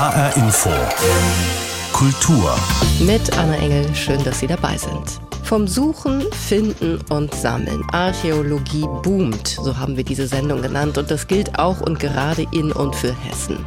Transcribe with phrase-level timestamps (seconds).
[0.00, 0.70] HR Info.
[1.92, 2.56] Kultur.
[3.00, 5.20] Mit Anna Engel, schön, dass Sie dabei sind.
[5.42, 7.82] Vom Suchen, Finden und Sammeln.
[7.92, 10.96] Archäologie boomt, so haben wir diese Sendung genannt.
[10.96, 13.58] Und das gilt auch und gerade in und für Hessen.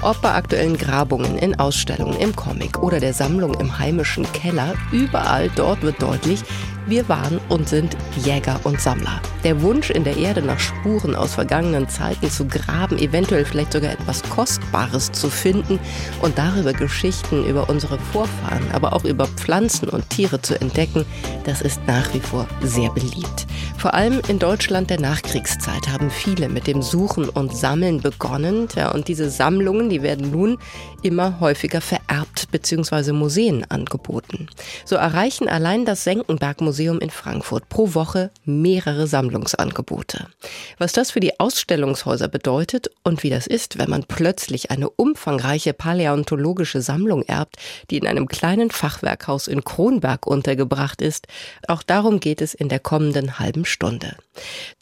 [0.00, 5.50] Ob bei aktuellen Grabungen, in Ausstellungen, im Comic oder der Sammlung im heimischen Keller, überall
[5.56, 6.42] dort wird deutlich,
[6.86, 9.20] wir waren und sind Jäger und Sammler.
[9.44, 13.92] Der Wunsch in der Erde nach Spuren aus vergangenen Zeiten zu graben, eventuell vielleicht sogar
[13.92, 15.78] etwas Kostbares zu finden
[16.20, 21.04] und darüber Geschichten über unsere Vorfahren, aber auch über Pflanzen und Tiere zu entdecken,
[21.44, 23.46] das ist nach wie vor sehr beliebt.
[23.78, 28.68] Vor allem in Deutschland der Nachkriegszeit haben viele mit dem Suchen und Sammeln begonnen.
[28.76, 30.58] Ja, und diese Sammlungen, die werden nun
[31.02, 33.10] immer häufiger vererbt bzw.
[33.10, 34.46] Museen angeboten.
[34.84, 40.26] So erreichen allein das Senckenberg-Museum in Frankfurt pro Woche mehrere Sammlungsangebote.
[40.78, 45.72] Was das für die Ausstellungshäuser bedeutet und wie das ist, wenn man plötzlich eine umfangreiche
[45.72, 47.56] paläontologische Sammlung erbt,
[47.90, 51.26] die in einem kleinen Fachwerkhaus in Kronberg untergebracht ist,
[51.68, 54.16] auch darum geht es in der kommenden halben Stunde.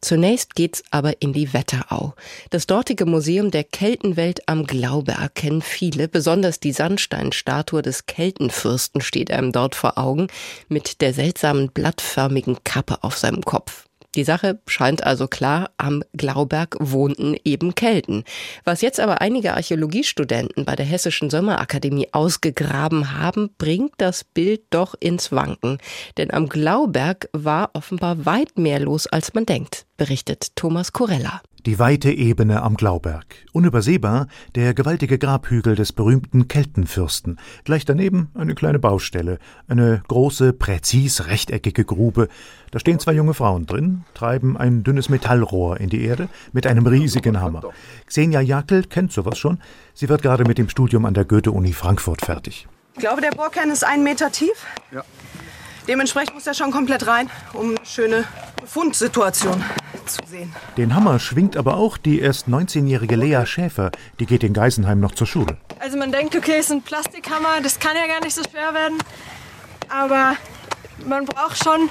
[0.00, 2.14] Zunächst geht's aber in die Wetterau.
[2.50, 9.30] Das dortige Museum der Keltenwelt am Glauberg kennen viele, besonders die Sandsteinstatue des Keltenfürsten steht
[9.30, 10.28] einem dort vor Augen,
[10.68, 13.89] mit der seltsamen blattförmigen Kappe auf seinem Kopf.
[14.16, 18.24] Die Sache scheint also klar, am Glauberg wohnten eben Kelten.
[18.64, 24.94] Was jetzt aber einige Archäologiestudenten bei der Hessischen Sommerakademie ausgegraben haben, bringt das Bild doch
[24.98, 25.78] ins Wanken.
[26.16, 31.40] Denn am Glauberg war offenbar weit mehr los, als man denkt, berichtet Thomas Kurella.
[31.66, 33.26] Die weite Ebene am Glauberg.
[33.52, 37.38] Unübersehbar der gewaltige Grabhügel des berühmten Keltenfürsten.
[37.64, 39.38] Gleich daneben eine kleine Baustelle.
[39.68, 42.28] Eine große, präzis rechteckige Grube.
[42.70, 46.86] Da stehen zwei junge Frauen drin, treiben ein dünnes Metallrohr in die Erde mit einem
[46.86, 47.62] riesigen Hammer.
[48.06, 49.58] Xenia Jakel kennt sowas schon.
[49.92, 52.68] Sie wird gerade mit dem Studium an der Goethe-Uni Frankfurt fertig.
[52.94, 54.64] Ich glaube, der Bohrkern ist einen Meter tief.
[54.92, 55.04] Ja.
[55.90, 58.24] Dementsprechend muss er schon komplett rein, um eine schöne
[58.64, 59.64] Fundsituation
[60.06, 60.54] zu sehen.
[60.76, 63.90] Den Hammer schwingt aber auch die erst 19-jährige Lea Schäfer.
[64.20, 65.56] Die geht in Geisenheim noch zur Schule.
[65.80, 68.72] Also man denkt, okay, es ist ein Plastikhammer, das kann ja gar nicht so schwer
[68.72, 68.98] werden.
[69.88, 70.36] Aber
[71.08, 71.90] man braucht schon ein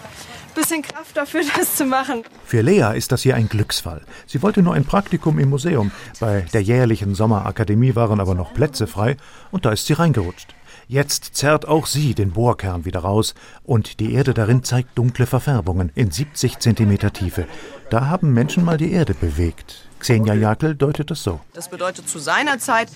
[0.55, 2.23] bisschen Kraft dafür, das zu machen.
[2.45, 4.03] Für Lea ist das hier ein Glücksfall.
[4.27, 5.91] Sie wollte nur ein Praktikum im Museum.
[6.21, 9.17] Bei der jährlichen Sommerakademie waren aber noch Plätze frei
[9.51, 10.55] und da ist sie reingerutscht.
[10.91, 15.91] Jetzt zerrt auch sie den Bohrkern wieder raus und die Erde darin zeigt dunkle Verfärbungen
[15.93, 17.45] in 70 Zentimeter Tiefe.
[17.91, 19.87] Da haben Menschen mal die Erde bewegt.
[19.99, 21.41] Xenia Jakel deutet es so.
[21.53, 22.89] Das bedeutet, zu seiner Zeit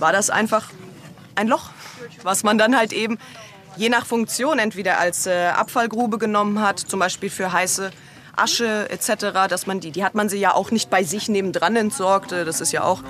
[0.00, 0.68] war das einfach
[1.36, 1.70] ein Loch,
[2.24, 3.18] was man dann halt eben
[3.76, 7.92] je nach Funktion entweder als äh, Abfallgrube genommen hat, zum Beispiel für heiße
[8.34, 11.76] Asche etc., dass man die, die hat man sie ja auch nicht bei sich nebendran
[11.76, 12.32] entsorgt.
[12.32, 13.04] Äh, Das ist ja auch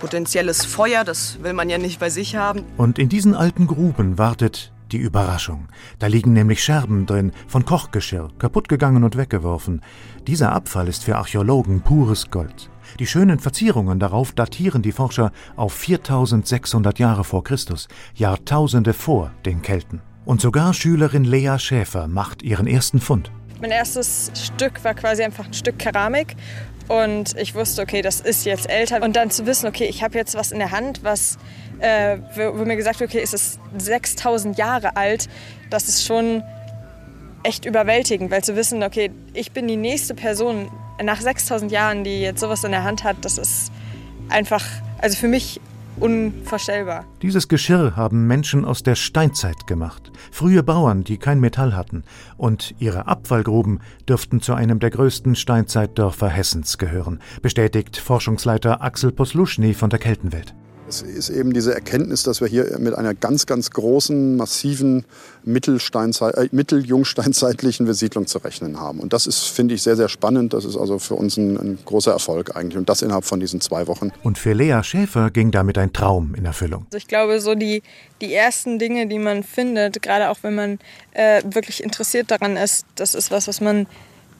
[0.00, 2.64] potenzielles Feuer, das will man ja nicht bei sich haben.
[2.76, 5.68] Und in diesen alten Gruben wartet die Überraschung.
[6.00, 9.82] Da liegen nämlich Scherben drin von Kochgeschirr, kaputtgegangen und weggeworfen.
[10.26, 12.70] Dieser Abfall ist für Archäologen pures Gold.
[12.98, 19.62] Die schönen Verzierungen darauf datieren die Forscher auf 4600 Jahre vor Christus, Jahrtausende vor den
[19.62, 20.00] Kelten.
[20.24, 23.30] Und sogar Schülerin Lea Schäfer macht ihren ersten Fund.
[23.60, 26.34] Mein erstes Stück war quasi einfach ein Stück Keramik
[26.90, 29.00] und ich wusste, okay, das ist jetzt älter.
[29.04, 31.38] Und dann zu wissen, okay, ich habe jetzt was in der Hand, was,
[31.78, 35.28] äh, wo, mir gesagt wird, okay, es ist 6000 Jahre alt,
[35.70, 36.42] das ist schon
[37.44, 40.68] echt überwältigend, weil zu wissen, okay, ich bin die nächste Person
[41.00, 43.70] nach 6000 Jahren, die jetzt sowas in der Hand hat, das ist
[44.28, 44.64] einfach,
[44.98, 45.60] also für mich
[46.00, 47.04] unvorstellbar.
[47.22, 52.04] Dieses Geschirr haben Menschen aus der Steinzeit gemacht, frühe Bauern, die kein Metall hatten,
[52.36, 59.74] und ihre Abfallgruben dürften zu einem der größten Steinzeitdörfer Hessens gehören, bestätigt Forschungsleiter Axel Posluschny
[59.74, 60.54] von der Keltenwelt.
[60.90, 65.04] Es ist eben diese Erkenntnis, dass wir hier mit einer ganz, ganz großen, massiven
[65.44, 68.98] Mittelsteinzei äh, mitteljungsteinzeitlichen Besiedlung zu rechnen haben.
[68.98, 70.52] Und das ist, finde ich, sehr, sehr spannend.
[70.52, 72.76] Das ist also für uns ein, ein großer Erfolg eigentlich.
[72.76, 74.10] Und das innerhalb von diesen zwei Wochen.
[74.24, 76.86] Und für Lea Schäfer ging damit ein Traum in Erfüllung.
[76.86, 77.84] Also ich glaube, so die,
[78.20, 80.78] die ersten Dinge, die man findet, gerade auch wenn man
[81.12, 83.86] äh, wirklich interessiert daran ist, das ist was, was man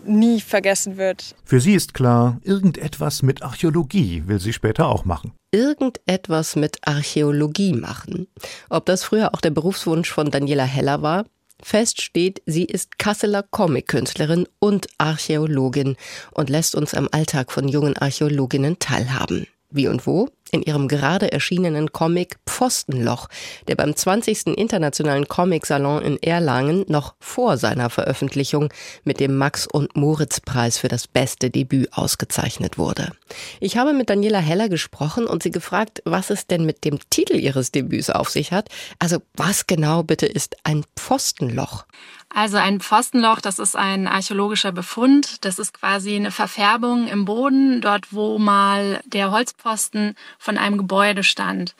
[0.04, 1.34] nie vergessen wird.
[1.44, 5.32] Für sie ist klar, irgendetwas mit Archäologie will sie später auch machen.
[5.52, 8.28] Irgendetwas mit Archäologie machen.
[8.68, 11.24] Ob das früher auch der Berufswunsch von Daniela Heller war?
[11.62, 15.96] Fest steht, sie ist Kasseler Comic-Künstlerin und Archäologin
[16.32, 19.46] und lässt uns am Alltag von jungen Archäologinnen teilhaben.
[19.70, 20.28] Wie und wo?
[20.50, 23.28] In ihrem gerade erschienenen Comic Pfostenloch,
[23.68, 24.48] der beim 20.
[24.58, 28.72] Internationalen Comic-Salon in Erlangen noch vor seiner Veröffentlichung
[29.04, 33.12] mit dem Max- und Moritz-Preis für das beste Debüt ausgezeichnet wurde.
[33.60, 37.36] Ich habe mit Daniela Heller gesprochen und sie gefragt, was es denn mit dem Titel
[37.36, 38.68] ihres Debüts auf sich hat.
[38.98, 41.86] Also was genau bitte ist ein Pfostenloch?
[42.32, 45.44] Also ein Pfostenloch, das ist ein archäologischer Befund.
[45.44, 51.24] Das ist quasi eine Verfärbung im Boden, dort wo mal der Holzpfosten von einem Gebäude
[51.24, 51.74] stand.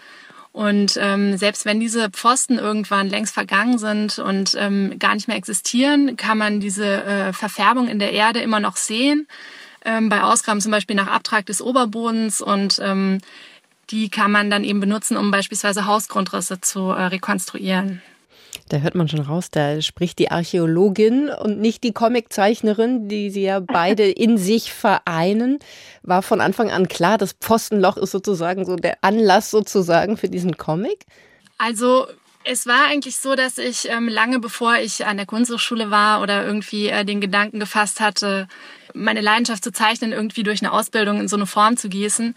[0.52, 5.36] Und ähm, selbst wenn diese Pfosten irgendwann längst vergangen sind und ähm, gar nicht mehr
[5.36, 9.28] existieren, kann man diese äh, Verfärbung in der Erde immer noch sehen.
[9.84, 13.20] Ähm, bei Ausgraben zum Beispiel nach Abtrag des Oberbodens und ähm,
[13.90, 18.02] die kann man dann eben benutzen, um beispielsweise Hausgrundrisse zu äh, rekonstruieren.
[18.70, 23.42] Da hört man schon raus, da spricht die Archäologin und nicht die Comiczeichnerin, die sie
[23.42, 25.58] ja beide in sich vereinen.
[26.02, 30.56] War von Anfang an klar, das Pfostenloch ist sozusagen so der Anlass sozusagen für diesen
[30.56, 31.04] Comic?
[31.58, 32.06] Also
[32.44, 36.46] es war eigentlich so, dass ich ähm, lange bevor ich an der Kunsthochschule war oder
[36.46, 38.46] irgendwie äh, den Gedanken gefasst hatte,
[38.94, 42.36] meine Leidenschaft zu zeichnen irgendwie durch eine Ausbildung in so eine Form zu gießen,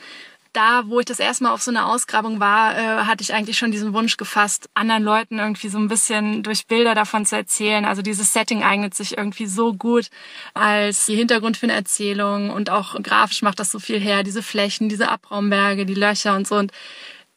[0.54, 3.58] da, wo ich das erste Mal auf so einer Ausgrabung war, äh, hatte ich eigentlich
[3.58, 7.86] schon diesen Wunsch gefasst, anderen Leuten irgendwie so ein bisschen durch Bilder davon zu erzählen.
[7.86, 10.10] Also dieses Setting eignet sich irgendwie so gut
[10.54, 14.24] als Hintergrund für eine Erzählung und auch grafisch macht das so viel her.
[14.24, 16.56] Diese Flächen, diese Abraumberge, die Löcher und so.
[16.56, 16.72] Und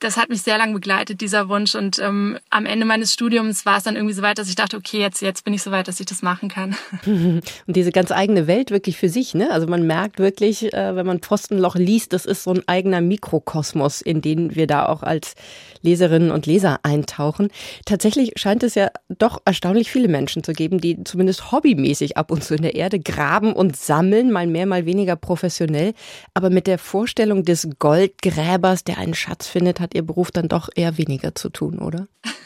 [0.01, 1.75] das hat mich sehr lange begleitet, dieser Wunsch.
[1.75, 4.77] Und ähm, am Ende meines Studiums war es dann irgendwie so weit, dass ich dachte,
[4.77, 6.77] okay, jetzt, jetzt bin ich so weit, dass ich das machen kann.
[7.07, 9.51] Und diese ganz eigene Welt wirklich für sich, ne?
[9.51, 14.03] Also man merkt wirklich, äh, wenn man Pfostenloch liest, das ist so ein eigener Mikrokosmos,
[14.03, 15.35] in den wir da auch als
[15.81, 17.49] Leserinnen und Leser eintauchen.
[17.87, 22.45] Tatsächlich scheint es ja doch erstaunlich viele Menschen zu geben, die zumindest hobbymäßig ab und
[22.45, 25.95] zu in der Erde graben und sammeln, mal mehr, mal weniger professionell.
[26.35, 30.69] Aber mit der Vorstellung des Goldgräbers, der einen Schatz findet, hat Ihr Beruf dann doch
[30.75, 32.07] eher weniger zu tun, oder?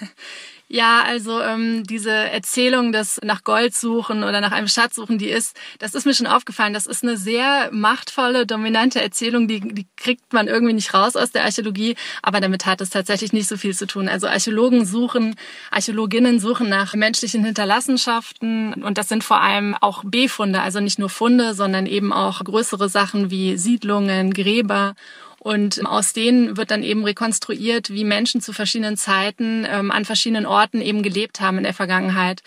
[0.73, 5.29] Ja, also ähm, diese Erzählung, das nach Gold suchen oder nach einem Schatz suchen, die
[5.29, 6.73] ist, das ist mir schon aufgefallen.
[6.73, 11.33] Das ist eine sehr machtvolle, dominante Erzählung, die, die kriegt man irgendwie nicht raus aus
[11.33, 14.09] der Archäologie, aber damit hat es tatsächlich nicht so viel zu tun.
[14.09, 15.35] Also Archäologen suchen,
[15.73, 21.11] Archäologinnen suchen nach menschlichen Hinterlassenschaften und das sind vor allem auch B-Funde, also nicht nur
[21.11, 24.95] Funde, sondern eben auch größere Sachen wie Siedlungen, Gräber
[25.41, 30.45] und aus denen wird dann eben rekonstruiert, wie Menschen zu verschiedenen Zeiten ähm, an verschiedenen
[30.45, 32.43] Orten eben gelebt haben in der Vergangenheit.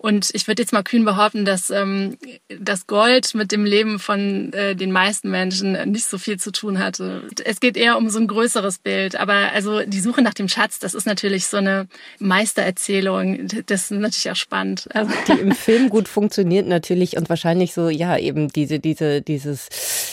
[0.00, 2.16] Und ich würde jetzt mal kühn behaupten, dass ähm,
[2.48, 6.78] das Gold mit dem Leben von äh, den meisten Menschen nicht so viel zu tun
[6.78, 7.22] hatte.
[7.44, 9.16] Es geht eher um so ein größeres Bild.
[9.16, 11.88] Aber also die Suche nach dem Schatz, das ist natürlich so eine
[12.20, 13.48] Meistererzählung.
[13.66, 14.88] Das ist natürlich auch spannend.
[14.94, 19.68] Also die im Film gut funktioniert natürlich und wahrscheinlich so, ja, eben diese, diese, dieses,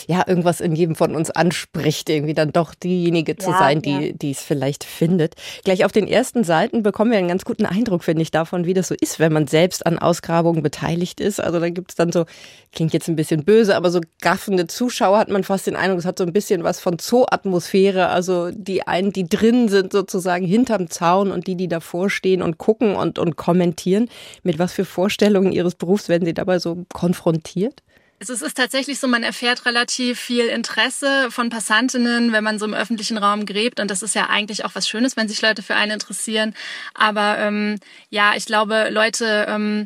[0.08, 3.90] ja, irgendwas in jedem von uns anspricht, irgendwie dann doch diejenige zu ja, sein, die,
[3.90, 4.12] ja.
[4.12, 5.34] die es vielleicht findet.
[5.62, 8.74] Gleich auf den ersten Seiten bekommen wir einen ganz guten Eindruck, finde ich, davon, wie
[8.74, 11.40] das so ist, wenn man selbst selbst an Ausgrabungen beteiligt ist.
[11.40, 12.24] Also da gibt es dann so,
[12.72, 16.06] klingt jetzt ein bisschen böse, aber so gaffende Zuschauer hat man fast den Eindruck, es
[16.06, 18.08] hat so ein bisschen was von Zoo-Atmosphäre.
[18.08, 22.58] Also die einen, die drin sind sozusagen hinterm Zaun und die, die davor stehen und
[22.58, 24.08] gucken und, und kommentieren.
[24.42, 27.82] Mit was für Vorstellungen ihres Berufs werden sie dabei so konfrontiert?
[28.18, 32.72] Es ist tatsächlich so, man erfährt relativ viel Interesse von Passantinnen, wenn man so im
[32.72, 33.78] öffentlichen Raum gräbt.
[33.78, 36.54] Und das ist ja eigentlich auch was Schönes, wenn sich Leute für einen interessieren.
[36.94, 37.78] Aber ähm,
[38.08, 39.84] ja, ich glaube, Leute ähm,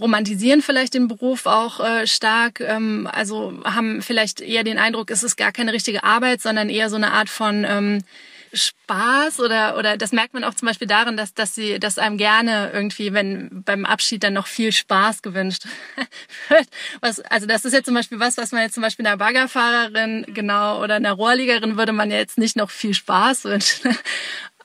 [0.00, 2.60] romantisieren vielleicht den Beruf auch äh, stark.
[2.60, 6.88] Ähm, also haben vielleicht eher den Eindruck, es ist gar keine richtige Arbeit, sondern eher
[6.88, 8.02] so eine Art von ähm,
[8.52, 12.16] Spaß oder oder das merkt man auch zum Beispiel darin, dass dass sie, dass einem
[12.16, 15.64] gerne irgendwie, wenn beim Abschied dann noch viel Spaß gewünscht
[16.48, 16.68] wird.
[17.00, 20.26] Was, also das ist jetzt zum Beispiel was, was man jetzt zum Beispiel einer Baggerfahrerin
[20.28, 23.96] genau oder einer Rohrliegerin würde man ja jetzt nicht noch viel Spaß wünschen.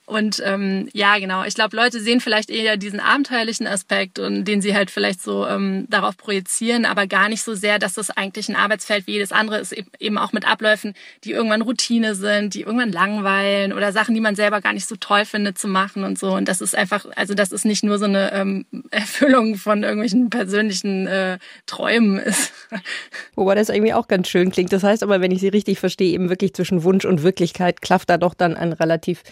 [0.06, 1.46] Und ähm, ja, genau.
[1.46, 5.48] Ich glaube, Leute sehen vielleicht eher diesen abenteuerlichen Aspekt und den sie halt vielleicht so
[5.48, 9.32] ähm, darauf projizieren, aber gar nicht so sehr, dass das eigentlich ein Arbeitsfeld wie jedes
[9.32, 10.94] andere ist, eben auch mit Abläufen,
[11.24, 14.98] die irgendwann Routine sind, die irgendwann langweilen oder Sachen, die man selber gar nicht so
[14.98, 16.34] toll findet zu machen und so.
[16.34, 20.30] Und das ist einfach, also das ist nicht nur so eine ähm, Erfüllung von irgendwelchen
[20.30, 22.52] persönlichen äh, Träumen ist.
[23.36, 24.74] Wobei das irgendwie auch ganz schön klingt.
[24.74, 28.10] Das heißt aber, wenn ich Sie richtig verstehe, eben wirklich zwischen Wunsch und Wirklichkeit klafft
[28.10, 29.24] da doch dann ein relativ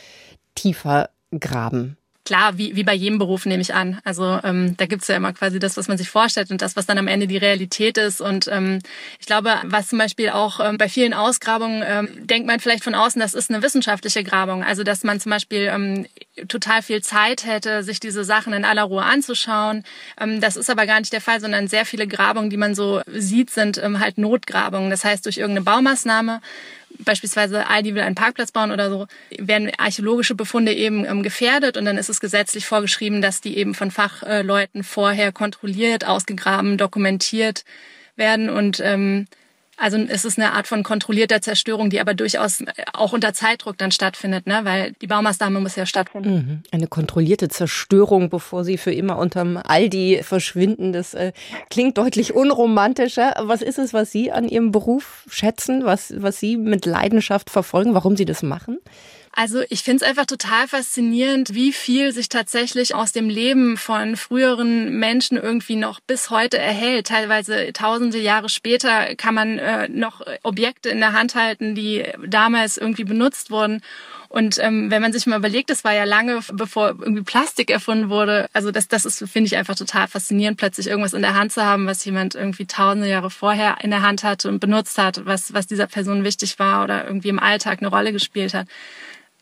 [0.56, 1.98] tiefer graben.
[2.24, 4.00] Klar, wie, wie bei jedem Beruf nehme ich an.
[4.04, 6.86] Also ähm, da gibt's ja immer quasi das, was man sich vorstellt und das, was
[6.86, 8.22] dann am Ende die Realität ist.
[8.22, 8.80] Und ähm,
[9.20, 12.94] ich glaube, was zum Beispiel auch ähm, bei vielen Ausgrabungen ähm, denkt man vielleicht von
[12.94, 14.64] außen, das ist eine wissenschaftliche Grabung.
[14.64, 16.06] Also dass man zum Beispiel ähm,
[16.48, 19.84] total viel Zeit hätte, sich diese Sachen in aller Ruhe anzuschauen.
[20.20, 23.02] Ähm, das ist aber gar nicht der Fall, sondern sehr viele Grabungen, die man so
[23.08, 24.92] sieht, sind ähm, halt Notgrabungen.
[24.92, 26.40] Das heißt, durch irgendeine Baumaßnahme
[27.04, 31.78] beispielsweise Aldi will einen Parkplatz bauen oder so, werden archäologische Befunde eben ähm, gefährdet.
[31.78, 37.64] Und dann ist es gesetzlich vorgeschrieben, dass die eben von Fachleuten vorher kontrolliert, ausgegraben, dokumentiert
[38.16, 38.50] werden.
[38.50, 39.28] Und ähm,
[39.82, 43.92] also es ist eine Art von kontrollierter Zerstörung, die aber durchaus auch unter Zeitdruck dann
[43.92, 44.62] stattfindet, ne?
[44.64, 46.34] weil die Baumaßnahme muss ja stattfinden.
[46.34, 46.64] Mhm.
[46.72, 51.32] Eine kontrollierte Zerstörung, bevor sie für immer unterm Aldi verschwinden, das äh,
[51.72, 53.34] klingt deutlich unromantischer.
[53.40, 57.96] Was ist es, was Sie an Ihrem Beruf schätzen, was, was Sie mit Leidenschaft verfolgen,
[57.96, 58.78] warum Sie das machen?
[59.34, 64.18] Also ich finde es einfach total faszinierend, wie viel sich tatsächlich aus dem Leben von
[64.18, 67.08] früheren Menschen irgendwie noch bis heute erhält.
[67.08, 72.78] Teilweise tausende Jahre später kann man äh, noch Objekte in der Hand halten, die damals
[72.78, 73.82] irgendwie benutzt wurden.
[74.32, 78.10] Und ähm, wenn man sich mal überlegt, das war ja lange bevor irgendwie Plastik erfunden
[78.10, 78.48] wurde.
[78.54, 81.66] Also das, das ist, finde ich, einfach total faszinierend, plötzlich irgendwas in der Hand zu
[81.66, 85.54] haben, was jemand irgendwie tausende Jahre vorher in der Hand hatte und benutzt hat, was,
[85.54, 88.68] was dieser Person wichtig war oder irgendwie im Alltag eine Rolle gespielt hat.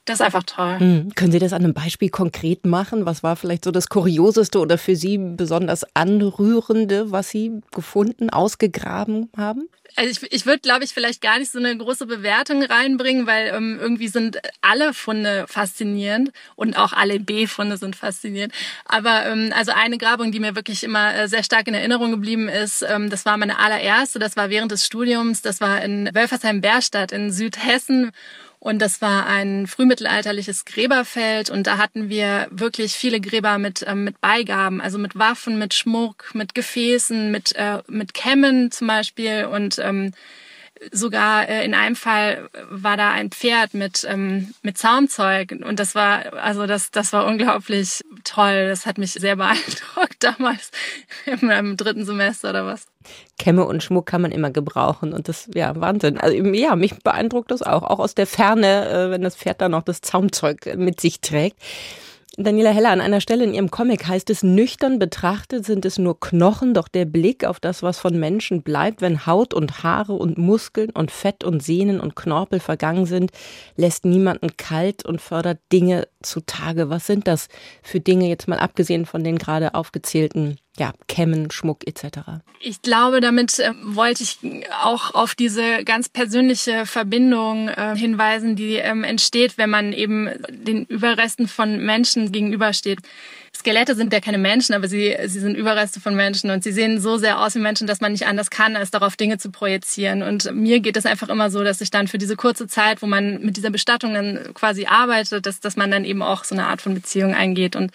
[0.06, 0.80] Das ist einfach toll.
[0.80, 1.16] Mhm.
[1.16, 3.06] Können Sie das an einem Beispiel konkret machen?
[3.06, 9.30] Was war vielleicht so das Kurioseste oder für Sie besonders Anrührende, was Sie gefunden, ausgegraben
[9.38, 9.70] haben?
[9.96, 13.48] Also ich, ich würde, glaube ich, vielleicht gar nicht so eine große Bewertung reinbringen, weil
[13.48, 18.54] ähm, irgendwie sind alle Funde faszinierend und auch alle B-Funde sind faszinierend.
[18.86, 22.48] Aber ähm, also eine Grabung, die mir wirklich immer äh, sehr stark in Erinnerung geblieben
[22.48, 27.12] ist, ähm, das war meine allererste, das war während des Studiums, das war in Wölfersheim-Berstadt
[27.12, 28.12] in Südhessen.
[28.60, 34.04] Und das war ein frühmittelalterliches Gräberfeld und da hatten wir wirklich viele Gräber mit, ähm,
[34.04, 39.46] mit Beigaben, also mit Waffen, mit Schmuck, mit Gefäßen, mit, äh, mit Kämmen zum Beispiel.
[39.46, 40.12] Und ähm,
[40.92, 45.96] sogar äh, in einem Fall war da ein Pferd mit ähm, mit Zaumzeug und das
[45.96, 48.68] war also das das war unglaublich toll.
[48.68, 50.72] Das hat mich sehr beeindruckt damals
[51.26, 52.88] in meinem dritten Semester oder was.
[53.38, 56.18] Kämme und Schmuck kann man immer gebrauchen und das, ja, Wahnsinn.
[56.18, 59.72] Also ja, mich beeindruckt das auch, auch aus der Ferne, äh, wenn das Pferd dann
[59.72, 61.58] noch das Zaumzeug mit sich trägt.
[62.42, 66.22] Daniela Heller, an einer Stelle in ihrem Comic heißt es, nüchtern betrachtet sind es nur
[66.22, 70.38] Knochen, doch der Blick auf das, was von Menschen bleibt, wenn Haut und Haare und
[70.38, 73.32] Muskeln und Fett und Sehnen und Knorpel vergangen sind,
[73.76, 76.90] lässt niemanden kalt und fördert Dinge zutage.
[76.90, 77.50] Was sind das
[77.84, 82.20] für Dinge, jetzt mal abgesehen von den gerade aufgezählten ja, Kämmen, Schmuck etc.
[82.62, 84.40] Ich glaube, damit äh, wollte ich
[84.84, 90.86] auch auf diese ganz persönliche Verbindung äh, hinweisen, die ähm, entsteht, wenn man eben den
[90.86, 93.00] Überresten von Menschen gegenübersteht.
[93.56, 97.02] Skelette sind ja keine Menschen, aber sie, sie sind Überreste von Menschen und sie sehen
[97.02, 100.22] so sehr aus wie Menschen, dass man nicht anders kann, als darauf Dinge zu projizieren.
[100.22, 103.08] Und mir geht es einfach immer so, dass ich dann für diese kurze Zeit, wo
[103.08, 106.68] man mit dieser Bestattung dann quasi arbeitet, dass, dass man dann eben auch so eine
[106.68, 107.92] Art von Beziehung eingeht und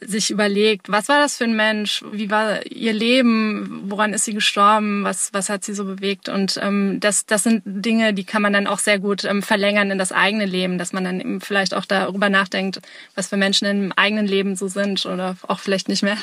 [0.00, 4.34] sich überlegt, was war das für ein Mensch, wie war ihr Leben, woran ist sie
[4.34, 6.28] gestorben, was, was hat sie so bewegt.
[6.28, 9.90] Und ähm, das, das sind Dinge, die kann man dann auch sehr gut ähm, verlängern
[9.90, 12.80] in das eigene Leben, dass man dann eben vielleicht auch darüber nachdenkt,
[13.14, 16.18] was für Menschen im eigenen Leben so sind oder auch vielleicht nicht mehr.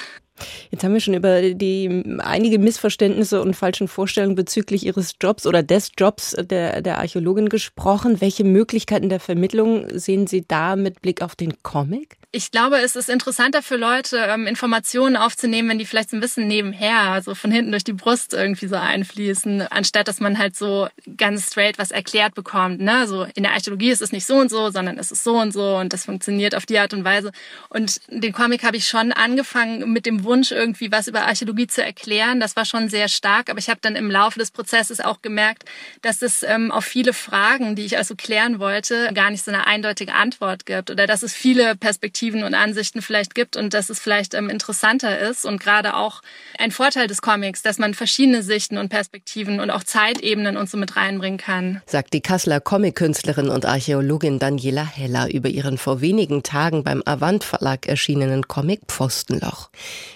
[0.72, 5.64] Jetzt haben wir schon über die einige Missverständnisse und falschen Vorstellungen bezüglich Ihres Jobs oder
[5.64, 8.22] des Jobs der, der Archäologin gesprochen.
[8.22, 12.20] Welche Möglichkeiten der Vermittlung sehen Sie da mit Blick auf den Comic?
[12.32, 16.20] Ich glaube, es ist interessanter für Leute, ähm, Informationen aufzunehmen, wenn die vielleicht so ein
[16.20, 20.56] bisschen nebenher, so von hinten durch die Brust irgendwie so einfließen, anstatt dass man halt
[20.56, 22.82] so ganz straight was erklärt bekommt.
[22.82, 23.08] Ne?
[23.08, 25.54] So in der Archäologie ist es nicht so und so, sondern es ist so und
[25.54, 27.32] so und das funktioniert auf die Art und Weise.
[27.70, 31.84] Und den Comic habe ich schon angefangen mit dem Wunsch, irgendwie was über Archäologie zu
[31.84, 32.40] erklären.
[32.40, 35.66] Das war schon sehr stark, aber ich habe dann im Laufe des Prozesses auch gemerkt,
[36.02, 39.66] dass es ähm, auf viele Fragen, die ich also klären wollte, gar nicht so eine
[39.66, 44.00] eindeutige Antwort gibt oder dass es viele Perspektiven und Ansichten vielleicht gibt und dass es
[44.00, 46.22] vielleicht ähm, interessanter ist und gerade auch
[46.58, 50.78] ein Vorteil des Comics, dass man verschiedene Sichten und Perspektiven und auch Zeitebenen und so
[50.78, 51.82] mit reinbringen kann.
[51.88, 57.44] Sagt die Kasseler Comic-Künstlerin und Archäologin Daniela Heller über ihren vor wenigen Tagen beim Avant
[57.44, 59.72] Verlag erschienenen Comic Pfostenloch.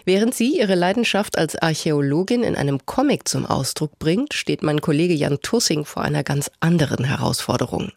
[0.05, 5.13] Während sie ihre Leidenschaft als Archäologin in einem Comic zum Ausdruck bringt, steht mein Kollege
[5.13, 7.91] Jan Tussing vor einer ganz anderen Herausforderung.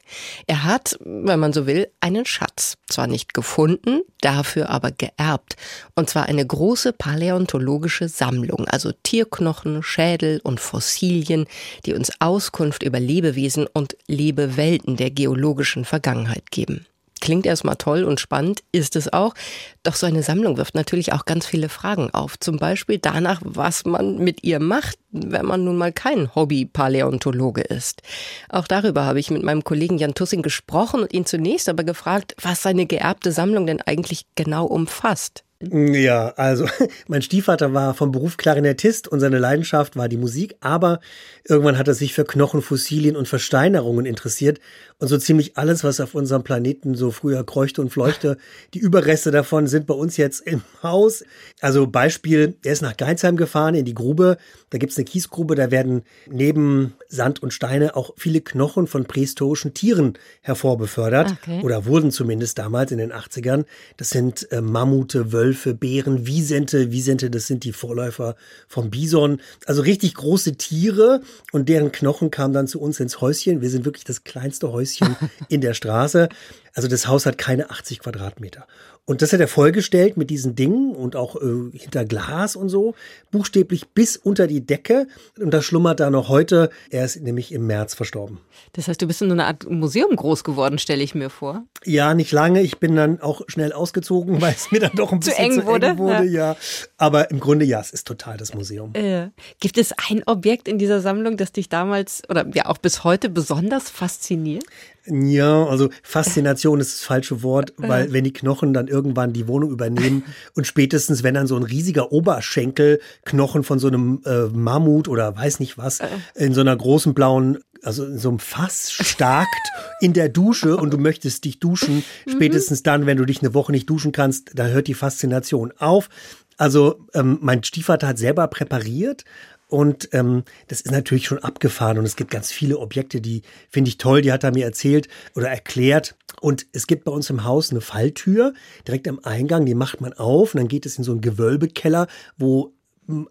[0.46, 2.76] Er hat, wenn man so will, einen Schatz.
[2.88, 5.56] Zwar nicht gefunden, dafür aber geerbt.
[5.96, 11.46] Und zwar eine große paläontologische Sammlung, also Tierknochen, Schädel und Fossilien,
[11.86, 16.86] die uns Auskunft über Lebewesen und Lebewelten der geologischen Vergangenheit geben.
[17.26, 19.34] Klingt erstmal toll und spannend, ist es auch.
[19.82, 22.38] Doch so eine Sammlung wirft natürlich auch ganz viele Fragen auf.
[22.38, 28.02] Zum Beispiel danach, was man mit ihr macht, wenn man nun mal kein Hobby-Paläontologe ist.
[28.48, 32.36] Auch darüber habe ich mit meinem Kollegen Jan Tussing gesprochen und ihn zunächst aber gefragt,
[32.40, 35.42] was seine geerbte Sammlung denn eigentlich genau umfasst.
[35.62, 36.66] Ja, also
[37.08, 41.00] mein Stiefvater war vom Beruf Klarinettist und seine Leidenschaft war die Musik, aber
[41.44, 44.60] irgendwann hat er sich für Knochen, Fossilien und Versteinerungen interessiert
[44.98, 48.36] und so ziemlich alles, was auf unserem Planeten so früher kreuchte und fleuchte,
[48.74, 51.24] die Überreste davon sind bei uns jetzt im Haus.
[51.60, 54.36] Also Beispiel, er ist nach Geizheim gefahren in die Grube,
[54.70, 59.72] da gibt's eine Kiesgrube, da werden neben Sand und Steine auch viele Knochen von prähistorischen
[59.72, 61.62] Tieren hervorbefördert okay.
[61.62, 63.64] oder wurden zumindest damals in den 80ern.
[63.96, 66.90] Das sind äh, Mammute, Wölfe, Bären, Wiesente.
[66.92, 68.36] Wiesente, das sind die Vorläufer
[68.68, 69.40] vom Bison.
[69.66, 71.20] Also richtig große Tiere
[71.52, 73.60] und deren Knochen kamen dann zu uns ins Häuschen.
[73.60, 75.16] Wir sind wirklich das kleinste Häuschen
[75.48, 76.28] in der Straße.
[76.74, 78.66] Also das Haus hat keine 80 Quadratmeter.
[79.08, 82.96] Und das hat er vollgestellt mit diesen Dingen und auch äh, hinter Glas und so,
[83.30, 85.06] buchstäblich bis unter die Decke.
[85.38, 86.70] Und das schlummert da noch heute.
[86.90, 88.40] Er ist nämlich im März verstorben.
[88.72, 91.62] Das heißt, du bist in so einer Art Museum groß geworden, stelle ich mir vor.
[91.84, 92.62] Ja, nicht lange.
[92.62, 95.52] Ich bin dann auch schnell ausgezogen, weil es mir dann doch ein bisschen zu eng
[95.52, 95.86] zu wurde.
[95.86, 96.50] Eng wurde ja.
[96.52, 96.56] ja.
[96.96, 98.92] Aber im Grunde ja, es ist total das Museum.
[98.94, 99.28] Äh,
[99.60, 103.28] gibt es ein Objekt in dieser Sammlung, das dich damals oder ja auch bis heute
[103.28, 104.64] besonders fasziniert?
[105.08, 109.70] Ja, also Faszination ist das falsche Wort, weil wenn die Knochen dann irgendwann die Wohnung
[109.70, 115.36] übernehmen und spätestens, wenn dann so ein riesiger Oberschenkelknochen von so einem äh, Mammut oder
[115.36, 116.00] weiß nicht was
[116.34, 119.70] in so einer großen blauen also in so einem Fass starkt
[120.00, 122.30] in der Dusche und du möchtest dich duschen, mhm.
[122.30, 126.08] spätestens dann, wenn du dich eine Woche nicht duschen kannst, dann hört die Faszination auf.
[126.56, 129.24] Also ähm, mein Stiefvater hat selber präpariert
[129.68, 133.88] und ähm, das ist natürlich schon abgefahren und es gibt ganz viele Objekte, die finde
[133.88, 136.14] ich toll, die hat er mir erzählt oder erklärt.
[136.40, 138.54] Und es gibt bei uns im Haus eine Falltür
[138.86, 142.06] direkt am Eingang, die macht man auf und dann geht es in so einen Gewölbekeller,
[142.36, 142.74] wo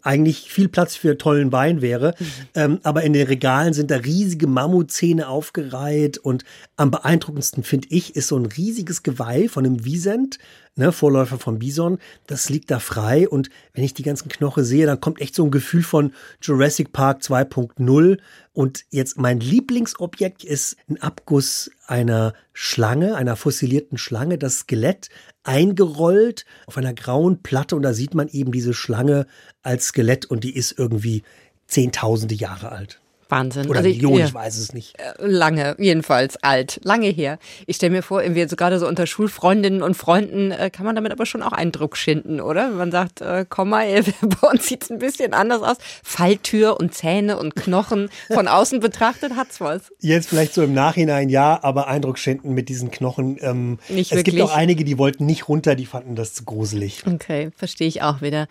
[0.02, 2.14] eigentlich viel Platz für tollen Wein wäre.
[2.18, 2.26] Mhm.
[2.54, 6.44] Ähm, aber in den Regalen sind da riesige Mammutzähne aufgereiht und
[6.76, 10.38] am beeindruckendsten finde ich ist so ein riesiges Geweih von einem Wiesent,
[10.76, 11.98] ne, Vorläufer von Bison.
[12.26, 15.44] Das liegt da frei und wenn ich die ganzen Knochen sehe, dann kommt echt so
[15.44, 18.18] ein Gefühl von Jurassic Park 2.0.
[18.52, 25.08] Und jetzt mein Lieblingsobjekt ist ein Abguss einer Schlange, einer fossilierten Schlange, das Skelett
[25.42, 29.26] eingerollt auf einer grauen Platte und da sieht man eben diese Schlange
[29.62, 31.22] als Skelett und die ist irgendwie
[31.68, 33.00] zehntausende Jahre alt.
[33.28, 33.68] Wahnsinn.
[33.68, 34.98] Oder also Millionen, ich, ich weiß es nicht.
[34.98, 37.38] Äh, lange, jedenfalls alt, lange her.
[37.66, 40.94] Ich stelle mir vor, wir so gerade so unter Schulfreundinnen und Freunden äh, kann man
[40.94, 42.70] damit aber schon auch Eindruck schinden, oder?
[42.70, 43.86] Wenn man sagt, äh, komm mal,
[44.20, 45.76] bei uns sieht's ein bisschen anders aus.
[46.02, 48.08] Falltür und Zähne und Knochen.
[48.32, 49.92] Von außen betrachtet hat's was.
[50.00, 53.38] Jetzt vielleicht so im Nachhinein ja, aber Eindruck schinden mit diesen Knochen.
[53.40, 54.36] Ähm, nicht es wirklich.
[54.36, 57.02] gibt auch einige, die wollten nicht runter, die fanden das zu gruselig.
[57.06, 58.46] Okay, verstehe ich auch wieder.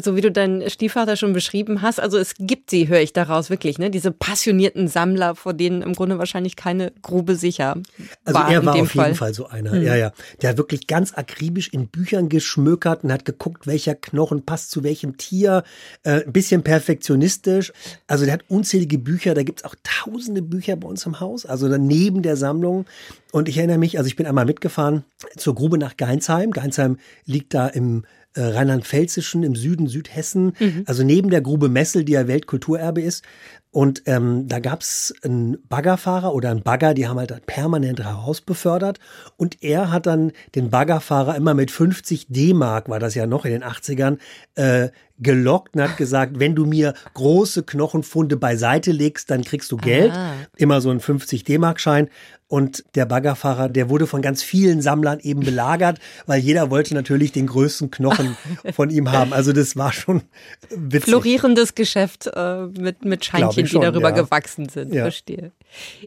[0.00, 3.50] So wie du deinen Stiefvater schon beschrieben hast, also es gibt sie, höre ich daraus
[3.50, 3.90] wirklich, ne?
[3.90, 7.76] Diese passionierten Sammler, vor denen im Grunde wahrscheinlich keine Grube sicher
[8.24, 8.44] also war.
[8.44, 9.06] Also er war auf Fall.
[9.06, 9.72] jeden Fall so einer.
[9.72, 9.82] Hm.
[9.82, 10.12] Ja, ja.
[10.40, 14.84] Der hat wirklich ganz akribisch in Büchern geschmökert und hat geguckt, welcher Knochen passt zu
[14.84, 15.64] welchem Tier.
[16.02, 17.72] Äh, ein bisschen perfektionistisch.
[18.06, 19.34] Also der hat unzählige Bücher.
[19.34, 21.46] Da gibt's auch tausende Bücher bei uns im Haus.
[21.46, 22.84] Also neben der Sammlung.
[23.32, 25.04] Und ich erinnere mich, also ich bin einmal mitgefahren
[25.36, 26.50] zur Grube nach Geinsheim.
[26.50, 30.84] Geinsheim liegt da im äh, Rheinland-Pfälzischen, im Süden Südhessen, mhm.
[30.86, 33.24] also neben der Grube Messel, die ja Weltkulturerbe ist.
[33.72, 38.98] Und ähm, da gab's einen Baggerfahrer oder einen Bagger, die haben halt permanent Haus befördert.
[39.36, 43.52] Und er hat dann den Baggerfahrer immer mit 50 D-Mark, war das ja noch in
[43.52, 44.18] den 80ern,
[44.56, 44.88] äh,
[45.20, 50.12] gelockt und hat gesagt, wenn du mir große Knochenfunde beiseite legst, dann kriegst du Geld.
[50.12, 50.32] Aha.
[50.56, 52.08] Immer so ein 50 D-Mark-Schein.
[52.50, 57.30] Und der Baggerfahrer, der wurde von ganz vielen Sammlern eben belagert, weil jeder wollte natürlich
[57.30, 58.36] den größten Knochen
[58.74, 59.32] von ihm haben.
[59.32, 60.22] Also das war schon
[60.68, 61.10] witzig.
[61.10, 64.22] Florierendes Geschäft äh, mit, mit Scheinchen, schon, die darüber ja.
[64.22, 64.92] gewachsen sind.
[64.92, 65.02] Ja.
[65.02, 65.52] Verstehe.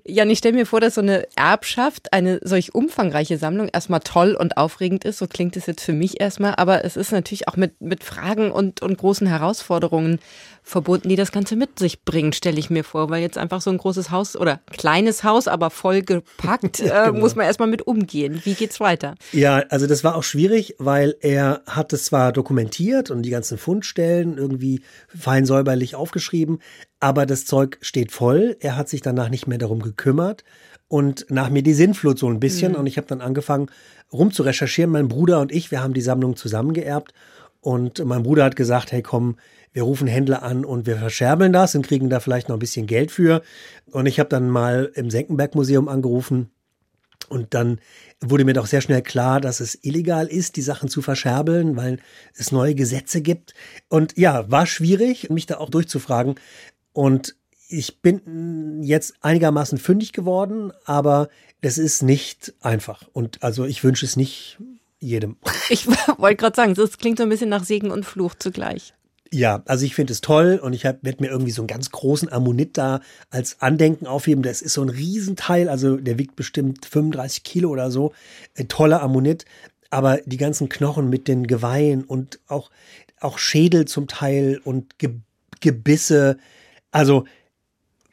[0.05, 4.35] Jan, ich stelle mir vor, dass so eine Erbschaft, eine solch umfangreiche Sammlung erstmal toll
[4.37, 5.19] und aufregend ist.
[5.19, 6.55] So klingt es jetzt für mich erstmal.
[6.55, 10.19] Aber es ist natürlich auch mit, mit Fragen und, und großen Herausforderungen
[10.63, 13.69] verbunden, die das Ganze mit sich bringen, stelle ich mir vor, weil jetzt einfach so
[13.69, 17.19] ein großes Haus oder kleines Haus, aber voll gepackt, äh, genau.
[17.19, 18.39] muss man erstmal mit umgehen.
[18.45, 19.15] Wie geht's weiter?
[19.33, 23.57] Ja, also das war auch schwierig, weil er hat es zwar dokumentiert und die ganzen
[23.57, 26.59] Fundstellen irgendwie fein säuberlich aufgeschrieben,
[27.01, 28.55] aber das Zeug steht voll.
[28.61, 30.45] Er hat sich danach nicht mehr darum gekümmert
[30.87, 32.77] und nach mir die Sinnflut so ein bisschen mhm.
[32.77, 33.67] und ich habe dann angefangen
[34.13, 34.91] rum zu recherchieren.
[34.91, 37.13] Mein Bruder und ich, wir haben die Sammlung zusammengeerbt
[37.63, 39.37] und mein Bruder hat gesagt, hey komm,
[39.71, 42.87] wir rufen Händler an und wir verscherbeln das und kriegen da vielleicht noch ein bisschen
[42.87, 43.41] Geld für.
[43.89, 46.51] Und ich habe dann mal im Senckenberg-Museum angerufen
[47.29, 47.79] und dann
[48.19, 51.99] wurde mir doch sehr schnell klar, dass es illegal ist, die Sachen zu verscherbeln, weil
[52.35, 53.53] es neue Gesetze gibt.
[53.87, 56.35] Und ja, war schwierig, mich da auch durchzufragen.
[56.91, 57.35] Und
[57.69, 61.29] ich bin jetzt einigermaßen fündig geworden, aber
[61.61, 63.07] es ist nicht einfach.
[63.13, 64.59] Und also ich wünsche es nicht
[65.03, 65.37] jedem.
[65.69, 65.87] Ich
[66.17, 68.93] wollte gerade sagen, das klingt so ein bisschen nach Segen und Fluch zugleich.
[69.31, 72.31] Ja, also ich finde es toll und ich werde mir irgendwie so einen ganz großen
[72.31, 72.99] Ammonit da
[73.31, 74.43] als Andenken aufheben.
[74.43, 78.13] Das ist so ein Riesenteil, also der wiegt bestimmt 35 Kilo oder so.
[78.55, 79.45] Ein toller Ammonit,
[79.89, 82.69] aber die ganzen Knochen mit den Geweihen und auch,
[83.21, 85.11] auch Schädel zum Teil und Ge
[85.61, 86.37] Gebisse,
[86.91, 87.25] also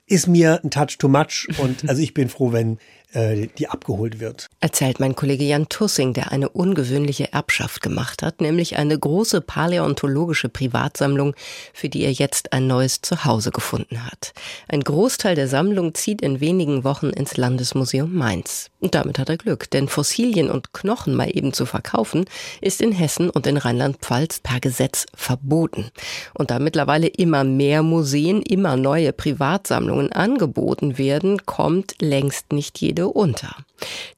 [0.07, 2.79] ist mir ein Touch too much und also ich bin froh, wenn
[3.12, 4.49] äh, die abgeholt wird.
[4.61, 10.49] Erzählt mein Kollege Jan Tussing, der eine ungewöhnliche Erbschaft gemacht hat, nämlich eine große paläontologische
[10.49, 11.35] Privatsammlung,
[11.73, 14.33] für die er jetzt ein neues Zuhause gefunden hat.
[14.68, 18.70] Ein Großteil der Sammlung zieht in wenigen Wochen ins Landesmuseum Mainz.
[18.81, 22.25] Und damit hat er Glück, denn Fossilien und Knochen mal eben zu verkaufen,
[22.61, 25.90] ist in Hessen und in Rheinland-Pfalz per Gesetz verboten.
[26.35, 33.00] Und da mittlerweile immer mehr Museen, immer neue Privatsammlungen angeboten werden, kommt längst nicht jede
[33.01, 33.57] Ende unter.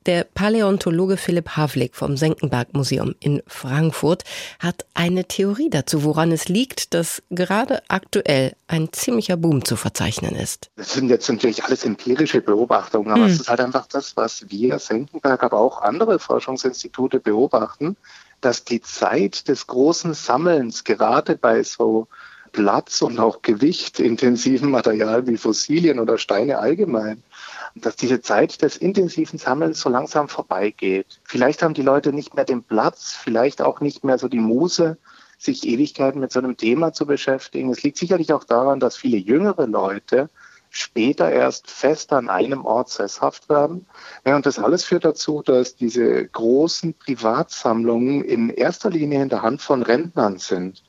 [0.07, 4.25] Der Paläontologe Philipp Havlik vom Senckenberg Museum in Frankfurt
[4.59, 10.35] hat eine Theorie dazu, woran es liegt, dass gerade aktuell ein ziemlicher Boom zu verzeichnen
[10.35, 10.71] ist.
[10.75, 13.31] Das sind jetzt natürlich alles empirische Beobachtungen, aber hm.
[13.31, 17.97] es ist halt einfach das, was wir Senckenberg, aber auch andere Forschungsinstitute beobachten,
[18.41, 22.09] dass die Zeit des großen Sammelns gerade bei so
[22.51, 27.23] Platz und auch Gewicht intensiven Material wie Fossilien oder Steine allgemein
[27.75, 31.21] dass diese Zeit des intensiven Sammelns so langsam vorbeigeht.
[31.25, 34.99] Vielleicht haben die Leute nicht mehr den Platz, vielleicht auch nicht mehr so die Muse,
[35.39, 37.71] sich Ewigkeiten mit so einem Thema zu beschäftigen.
[37.71, 40.29] Es liegt sicherlich auch daran, dass viele jüngere Leute
[40.71, 43.87] später erst fest an einem Ort sesshaft werden.
[44.25, 49.43] Ja, und das alles führt dazu, dass diese großen Privatsammlungen in erster Linie in der
[49.43, 50.83] Hand von Rentnern sind.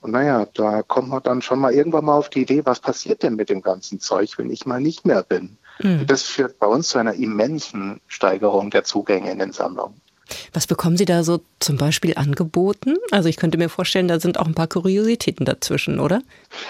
[0.00, 3.22] Und naja, da kommt man dann schon mal irgendwann mal auf die Idee, was passiert
[3.22, 5.58] denn mit dem ganzen Zeug, wenn ich mal nicht mehr bin?
[5.80, 6.06] Mhm.
[6.06, 10.00] Das führt bei uns zu einer immensen Steigerung der Zugänge in den Sammlungen.
[10.52, 12.96] Was bekommen Sie da so zum Beispiel angeboten?
[13.12, 16.22] Also ich könnte mir vorstellen, da sind auch ein paar Kuriositäten dazwischen, oder?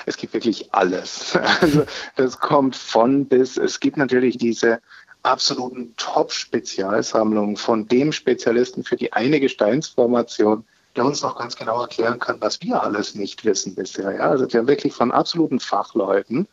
[0.04, 1.38] Es gibt wirklich alles.
[1.60, 3.56] Also das kommt von bis.
[3.56, 4.80] Es gibt natürlich diese
[5.22, 10.64] absoluten Top-Spezialsammlungen von dem Spezialisten für die eine Gesteinsformation,
[10.94, 14.12] der uns noch ganz genau erklären kann, was wir alles nicht wissen bisher.
[14.12, 16.46] Ja, also wir haben wirklich von absoluten Fachleuten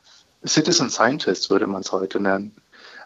[0.46, 2.56] Citizen Scientists würde man es heute nennen.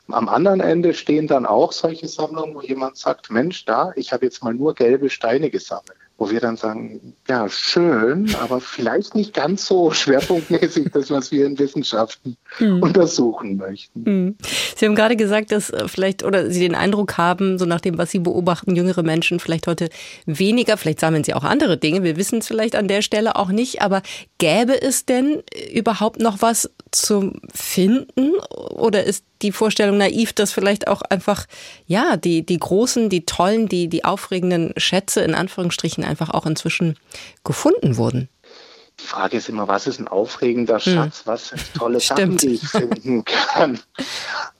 [0.10, 4.26] Am anderen Ende stehen dann auch solche Sammlungen, wo jemand sagt, Mensch, da, ich habe
[4.26, 9.36] jetzt mal nur gelbe Steine gesammelt wo wir dann sagen, ja, schön, aber vielleicht nicht
[9.36, 12.82] ganz so schwerpunktmäßig das, was wir in Wissenschaften mhm.
[12.82, 14.04] untersuchen möchten.
[14.04, 14.36] Mhm.
[14.76, 18.00] Sie haben gerade gesagt, dass äh, vielleicht oder Sie den Eindruck haben, so nach dem,
[18.00, 19.90] was Sie beobachten, jüngere Menschen vielleicht heute
[20.26, 23.50] weniger, vielleicht sammeln sie auch andere Dinge, wir wissen es vielleicht an der Stelle auch
[23.50, 24.02] nicht, aber
[24.40, 30.88] gäbe es denn überhaupt noch was zu finden oder ist die Vorstellung naiv, dass vielleicht
[30.88, 31.46] auch einfach,
[31.86, 36.98] ja, die, die großen, die tollen, die, die aufregenden Schätze in Anführungsstrichen einfach auch inzwischen
[37.44, 38.30] gefunden wurden?
[39.00, 40.94] Die Frage ist immer, was ist ein aufregender hm.
[40.94, 41.20] Schatz?
[41.20, 41.24] Hm.
[41.26, 43.80] Was sind tolle Sachen, die ich finden kann?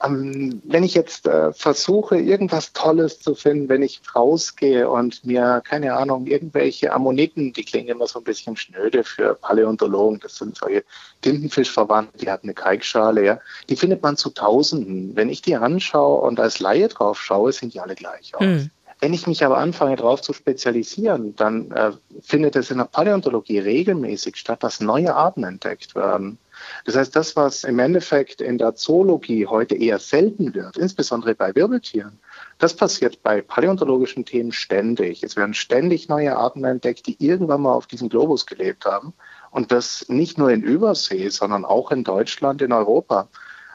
[0.04, 5.62] Ähm, wenn ich jetzt äh, versuche, irgendwas Tolles zu finden, wenn ich rausgehe und mir,
[5.66, 10.56] keine Ahnung, irgendwelche Ammoniten, die klingen immer so ein bisschen schnöde für Paläontologen, das sind
[10.56, 10.84] solche
[11.22, 15.16] Tintenfischverwandte, die hat eine Kalkschale, ja, die findet man zu Tausenden.
[15.16, 18.42] Wenn ich die anschaue und als Laie drauf schaue, sind die alle gleich aus.
[18.42, 18.70] Hm.
[19.00, 23.60] Wenn ich mich aber anfange, darauf zu spezialisieren, dann äh, findet es in der Paläontologie
[23.60, 26.40] regelmäßig statt, dass neue Arten entdeckt werden.
[26.86, 31.54] Das heißt, das, was im Endeffekt in der Zoologie heute eher selten wird, insbesondere bei
[31.54, 32.20] Wirbeltieren,
[32.58, 35.24] das passiert bei paläontologischen Themen ständig.
[35.24, 39.14] Es werden ständig neue Arten entdeckt, die irgendwann mal auf diesem Globus gelebt haben.
[39.52, 43.30] Und das nicht nur in Übersee, sondern auch in Deutschland, in Europa.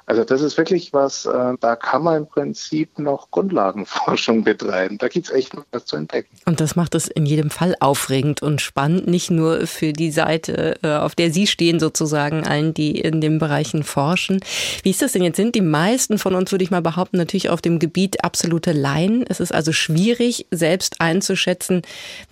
[0.07, 4.99] Also das ist wirklich was, äh, da kann man im Prinzip noch Grundlagenforschung betreiben.
[4.99, 6.37] Da gibt es echt noch was zu entdecken.
[6.45, 10.77] Und das macht es in jedem Fall aufregend und spannend, nicht nur für die Seite,
[10.83, 14.41] äh, auf der Sie stehen sozusagen, allen, die in den Bereichen forschen.
[14.83, 15.37] Wie ist das denn jetzt?
[15.37, 19.25] Sind die meisten von uns, würde ich mal behaupten, natürlich auf dem Gebiet absolute Laien.
[19.29, 21.83] Es ist also schwierig, selbst einzuschätzen,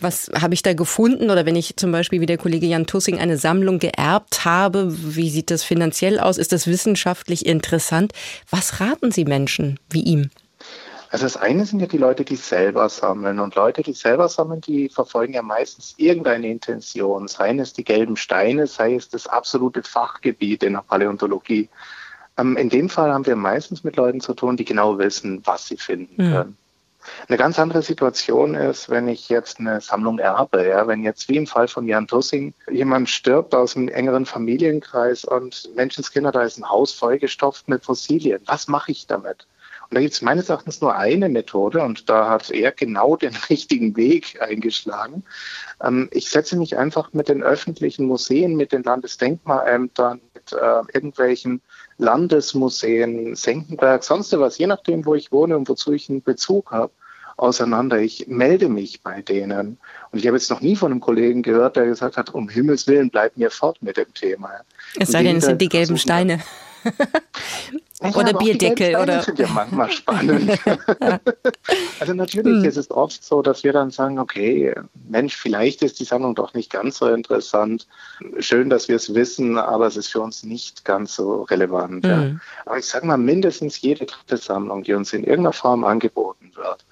[0.00, 3.20] was habe ich da gefunden oder wenn ich zum Beispiel wie der Kollege Jan Tussing
[3.20, 6.36] eine Sammlung geerbt habe, wie sieht das finanziell aus?
[6.36, 7.59] Ist das wissenschaftlich interessant?
[7.60, 8.12] Interessant.
[8.50, 10.30] Was raten Sie Menschen wie ihm?
[11.10, 13.40] Also das eine sind ja die Leute, die selber sammeln.
[13.40, 17.28] Und Leute, die selber sammeln, die verfolgen ja meistens irgendeine Intention.
[17.28, 21.68] Seien es die gelben Steine, sei es das absolute Fachgebiet in der Paläontologie.
[22.38, 25.66] Ähm, in dem Fall haben wir meistens mit Leuten zu tun, die genau wissen, was
[25.66, 26.32] sie finden mhm.
[26.32, 26.56] können.
[27.28, 30.66] Eine ganz andere Situation ist, wenn ich jetzt eine Sammlung erbe.
[30.66, 30.86] Ja?
[30.86, 35.70] Wenn jetzt wie im Fall von Jan Tussing jemand stirbt aus einem engeren Familienkreis und
[35.74, 38.42] Menschenskinder, da ist ein Haus vollgestopft mit Fossilien.
[38.46, 39.46] Was mache ich damit?
[39.90, 43.34] Und da gibt es meines Erachtens nur eine Methode und da hat er genau den
[43.50, 45.24] richtigen Weg eingeschlagen.
[45.82, 51.60] Ähm, ich setze mich einfach mit den öffentlichen Museen, mit den Landesdenkmalämtern, mit äh, irgendwelchen
[52.00, 56.92] Landesmuseen, Senckenberg, sonst was, je nachdem, wo ich wohne und wozu ich einen Bezug habe,
[57.40, 57.98] auseinander.
[57.98, 59.78] Ich melde mich bei denen.
[60.12, 62.86] Und ich habe jetzt noch nie von einem Kollegen gehört, der gesagt hat, um Himmels
[62.86, 64.50] Willen, bleib mir fort mit dem Thema.
[64.98, 66.40] Es sei denn, es sind die gelben Steine.
[68.00, 69.06] oder Bierdeckel oder.
[69.06, 70.58] Das sind ja manchmal spannend.
[72.00, 72.68] also natürlich hm.
[72.68, 74.74] ist es oft so, dass wir dann sagen, okay,
[75.08, 77.86] Mensch, vielleicht ist die Sammlung doch nicht ganz so interessant.
[78.38, 82.04] Schön, dass wir es wissen, aber es ist für uns nicht ganz so relevant.
[82.04, 82.10] Hm.
[82.10, 82.40] Ja.
[82.66, 86.84] Aber ich sage mal, mindestens jede dritte Sammlung, die uns in irgendeiner Form angeboten wird,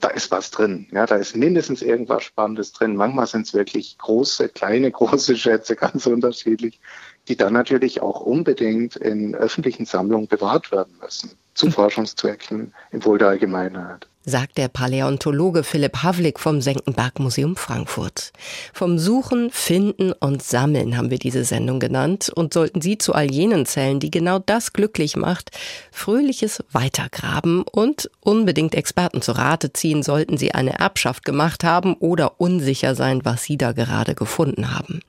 [0.00, 0.86] da ist was drin.
[0.92, 2.96] Ja, da ist mindestens irgendwas Spannendes drin.
[2.96, 6.80] Manchmal sind es wirklich große, kleine, große Schätze, ganz unterschiedlich
[7.28, 11.72] die dann natürlich auch unbedingt in öffentlichen Sammlungen bewahrt werden müssen, zu hm.
[11.72, 18.32] Forschungszwecken im Wohl der Allgemeinheit sagt der Paläontologe Philipp Havlik vom Senckenberg Museum Frankfurt.
[18.72, 23.30] Vom Suchen, Finden und Sammeln haben wir diese Sendung genannt und sollten Sie zu all
[23.30, 25.50] jenen zählen, die genau das glücklich macht,
[25.92, 32.40] fröhliches Weitergraben und unbedingt Experten zu Rate ziehen, sollten Sie eine Erbschaft gemacht haben oder
[32.40, 35.00] unsicher sein, was Sie da gerade gefunden haben.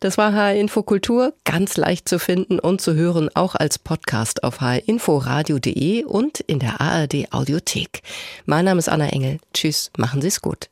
[0.00, 4.60] Das war HR Infokultur, ganz leicht zu finden und zu hören, auch als Podcast auf
[4.60, 8.02] hrinforadio.de und in der ARD Audiothek.
[8.60, 9.38] Mein Name ist Anna Engel.
[9.54, 10.68] Tschüss, machen Sie es gut.